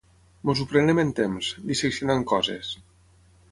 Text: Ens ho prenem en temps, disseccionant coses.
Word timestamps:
Ens 0.53 0.63
ho 0.63 0.65
prenem 0.71 1.01
en 1.03 1.11
temps, 1.19 1.51
disseccionant 1.73 2.25
coses. 2.35 2.75